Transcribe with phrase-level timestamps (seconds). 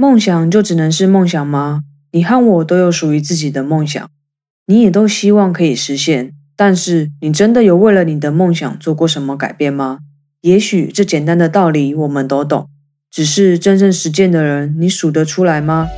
[0.00, 1.80] 梦想就只能是梦想吗？
[2.12, 4.08] 你和我都有属于自己的梦想，
[4.66, 6.34] 你也都希望可以实现。
[6.54, 9.98] 但是，你真的有为了你的梦想做过什么改变吗？
[10.42, 12.68] 也许这简单的道理我们都懂，
[13.10, 15.88] 只是真正实践的人，你数得出来吗？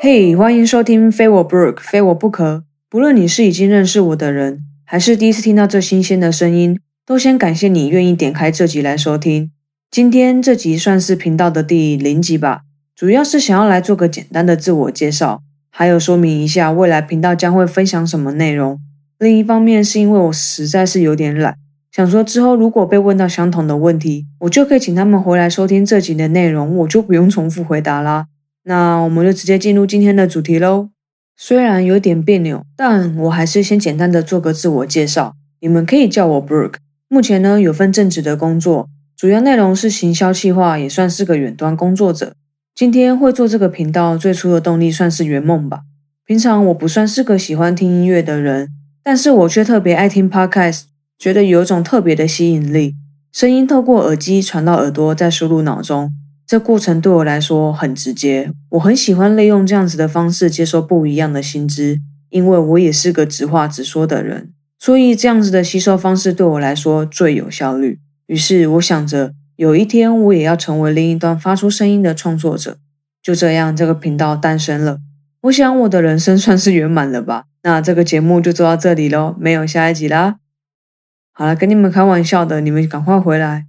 [0.00, 2.64] 嘿，欢迎收听《非我不可》，非我不可。
[2.90, 6.80] 不论你是已经认识我的人，还是第一次听到这新鲜的声音。
[7.04, 9.50] 都先感谢你愿意点开这集来收听。
[9.90, 12.62] 今天这集算是频道的第零集吧，
[12.96, 18.80] 主要是想要来做个简单的自我介绍，还有说明一下未来频道将会分享什么内容。
[19.18, 21.54] 另一方面是因为我实在是有点懒，
[21.92, 28.28] 想说之后如果被问到相同的问题，我就可以请他们回来收听这集的内容，我就不用重复回答啦。
[28.64, 30.88] 那我们就直接进入今天的主题喽。
[31.40, 35.36] 虽然有点别扭，但我还是先简单的做个自我介绍。
[35.60, 36.74] 你们可以叫我 Brooke。
[37.06, 42.32] 目前呢，有份正职的工作，主要内容是行销企划，也算是个远端工作者。
[42.74, 45.82] 今天会做这个频道，最初的动力算是圆梦吧。
[46.26, 48.70] 平常我不算是个喜欢听音乐的人，
[49.04, 50.82] 但是我却特别爱听 podcast，
[51.16, 52.96] 觉得有种特别的吸引力。
[53.32, 56.10] 声音透过耳机传到耳朵，再输入脑中，
[56.48, 58.50] 这过程对我来说很直接。
[58.70, 61.98] 我很喜欢利用这样子的方式接收不一样的新知，
[62.30, 64.54] 因为我也是个直话直说的人。
[64.78, 68.00] 所以这样子的吸收方式对我来说最有效率。
[68.28, 72.78] 于是我想着，有一天我也要成为另一端发出声音的创作者。
[73.22, 75.00] 就这样，这个频道诞生了。
[75.42, 77.44] 我想我的人生算是圆满了吧。
[77.62, 80.36] 那这个节目就做到这里喽，没有下一集啦。
[81.32, 83.66] 好了，跟你们开玩笑的，你们赶快回来。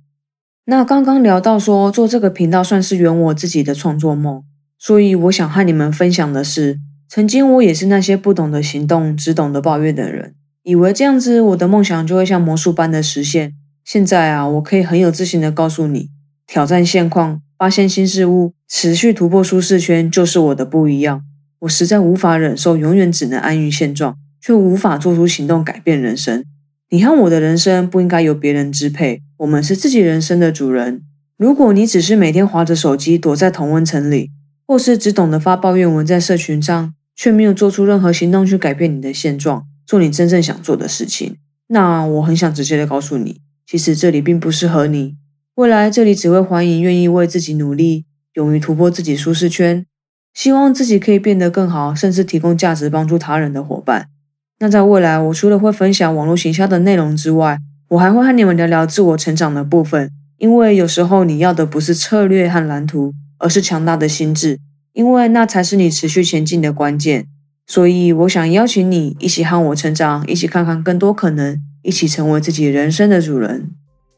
[0.70, 4.44] 那刚刚聊到说，做这个频道算是圆我自己的创作梦。
[4.78, 6.78] 所以我想和你们分享的是，
[7.10, 10.36] 曾经我也是那些不懂得行动，只懂得抱怨的人。
[10.62, 13.54] 以为这样子，我的梦想就会像魔术般的实现。
[13.84, 16.12] 现在啊，我可以很有自信的告诉你，
[16.46, 21.24] 挑战现况，发现新事物，持续突破舒适圈，就是我的不一样。
[21.62, 26.46] 我实在无法忍受永远只能安于现状，却无法做出行动改变人生。
[26.92, 31.02] 你和我的人生不应该由别人支配，我们是自己人生的主人。
[31.38, 34.32] 如果你只是每天划着手机，躲在同温层里，
[34.68, 39.66] 或是只懂得发抱怨文在社群上，却没有做出任何行动去改变你的现状。
[39.86, 45.16] 做你真正想做的事情，那我很想直接的告诉你，其实这里并不适合你。
[45.56, 49.86] 未来这里只会欢迎愿意为自己努力、勇于突破自己舒适圈、
[50.34, 54.10] 希望自己可以变得更好，甚至提供价值帮助他人的伙伴。
[54.60, 57.58] 那在未来，我除了会分享网络行销的内容之外，
[57.90, 60.12] 我还会和你们聊聊自我成长的部分。
[60.38, 64.58] 因为有时候你要的不是策略和蓝图，而是强大的心智，
[64.94, 67.26] 因为那才是你持续前进的关键。
[67.68, 73.70] 所以，我想邀请你一起和我成长，一起看看更多可能，一起成为自己人生的主人。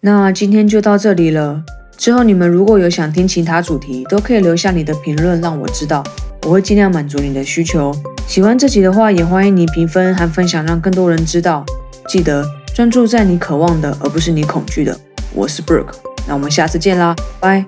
[0.01, 1.63] 那今天就到这里了。
[1.97, 6.03] 之后你们如果有想听其他主题，都可以留下你的评论，让我知道，
[6.43, 7.91] 我会尽量满足你的需求。
[8.27, 11.65] 喜欢这集的话，也欢迎你评分和分享，让更多人知道。
[12.07, 14.97] 记得专注在你渴望的，而不是你恐惧的。
[15.33, 15.93] 我是 Brooke，
[16.27, 17.63] 那我们下次见啦，拜。